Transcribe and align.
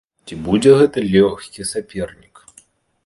Ці 0.27 0.37
будзе 0.45 0.71
гэта 0.79 1.03
лёгкі 1.15 1.67
сапернік? 1.73 2.35